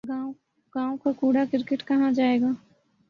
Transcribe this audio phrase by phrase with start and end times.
[0.73, 2.51] گاؤں کا کوڑا کرکٹ کہاں جائے گا۔